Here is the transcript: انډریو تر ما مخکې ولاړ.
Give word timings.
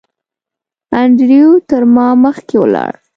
انډریو 1.01 1.51
تر 1.69 1.81
ما 1.95 2.07
مخکې 2.23 2.55
ولاړ. 2.59 2.93